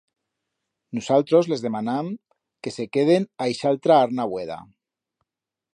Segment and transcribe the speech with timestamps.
[0.99, 2.09] Nusaltros les demanam
[2.67, 4.59] que se queden a ixaltra arna vueda.